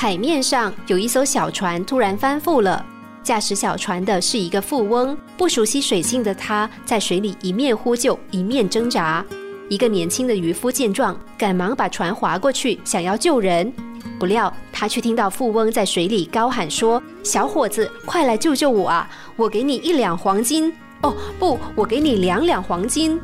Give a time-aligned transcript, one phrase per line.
[0.00, 2.86] 海面上有一艘小船突然翻覆了。
[3.20, 9.26] 驾驶小船的是一个富翁，不熟悉水性的他在水里一面呼救，一面挣扎。
[9.68, 13.72] 一个年轻的渔夫见状，赶忙把船划过去，想要救人。
[14.20, 19.10] 不料他却听到富翁在水里高喊说：“小伙子，快来救救我啊！
[19.34, 20.72] 我给你一两黄金。
[21.02, 23.20] 哦，不，我给你两两黄金。”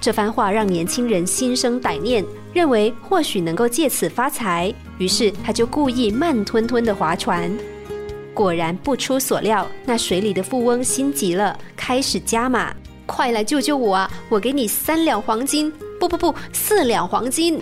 [0.00, 7.50] 这番话让年轻人心生歹念，认为或许能够借此发财，于是他就故意慢吞吞地划船。
[8.34, 12.72] 果然不出所料，那水里的富翁心急了，开始加码
[13.06, 14.10] ：“快来救救我啊！
[14.28, 17.60] 我给你三两黄金，不不不，四两黄金。”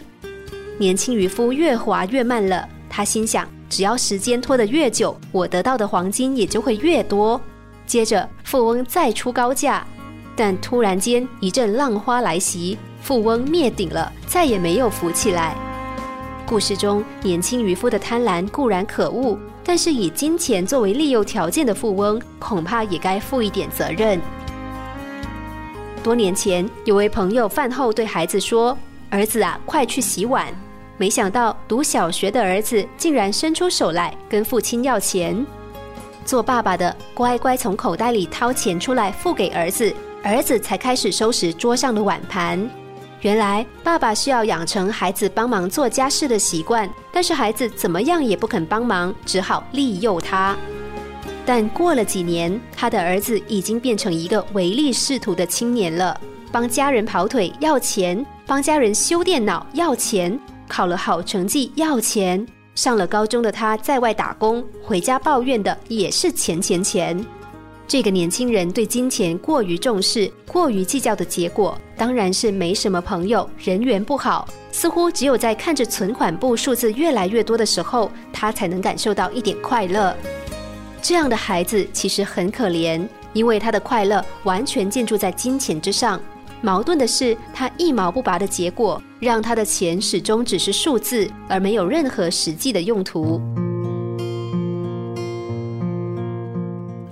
[0.77, 7.41] 年轻渔夫越划越慢了，他心想：只要时间拖得越久，我得到的黄金也就会越多。
[7.87, 9.87] 接着，富翁再出高价，
[10.37, 15.55] 但突然间一阵浪花来袭，富翁灭顶了，再也没有浮起来。
[16.47, 19.39] 故事中，年轻渔夫的贪婪固然可恶。
[19.67, 24.21] 但是以金钱作为利诱条件的富翁，恐怕也该负一点责任。
[26.03, 28.77] 多年前，有位朋友饭后对孩子说
[29.09, 30.47] ：“儿子啊，快去洗碗。”
[30.99, 35.45] 没想到读小学的儿子竟然伸出手来跟父亲要钱。
[36.27, 39.95] 做爸爸的乖乖从口袋里掏钱出来付给儿子，
[40.25, 42.59] 儿子才开始收拾桌上的碗盘。
[43.21, 50.57] 原来爸爸需要养成孩子帮忙做家事的习惯，但是孩子怎么样也不肯帮忙，只好利诱他。
[51.45, 56.19] 但过了几年，他的儿子已经变成一个唯利是图的青年了，
[56.51, 62.47] 帮家人跑腿要钱，帮家人修电脑要钱，考了好成绩要钱。
[62.75, 67.25] 上了高中的他在外打工，回家抱怨的也是钱钱钱。
[67.87, 74.49] 这个年轻人对金钱过于重视、过于计较的结果，当然是没什么朋友，人缘不好。
[74.73, 80.17] 似乎只有在看着存款簿数字越来越多的时候，他才能感受到一点快乐。
[81.01, 86.21] 这样的孩子其实很可怜，因为他的快乐完全建筑在金钱之上。
[86.63, 93.41] 矛盾的是，他一毛不拔的结果，让他的钱始终只是数字，而没有任何实际的用途。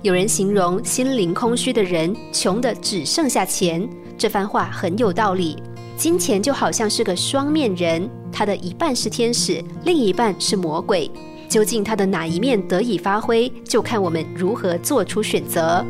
[0.03, 3.87] 有人形容心灵空虚的人穷的只剩下钱，
[4.17, 5.55] 这番话很有道理。
[5.95, 11.09] 金钱就好像是个双面人，它的一半是天使，另一半是魔鬼。
[11.47, 15.85] 究竟它的哪一面得以发挥，就看我们如何做出选择。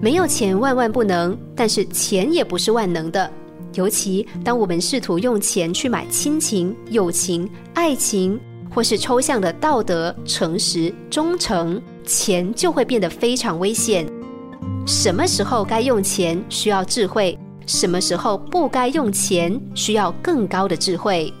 [0.00, 3.28] 没有钱万万不能，但是钱也不是万能的。
[3.74, 8.38] 尤其当我们试图用钱去买亲情、友情、爱情。
[8.74, 14.06] 或是抽象的道德、诚实、忠诚，钱就会变得非常危险。
[14.86, 21.32] 什么时候该用钱，需要智慧；什么时候不该用钱，需要更高的智慧。